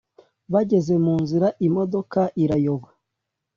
Bageze 0.53 0.93
mu 1.05 1.13
nzira 1.23 1.47
imodoka 1.67 2.19
irayoba 2.43 2.87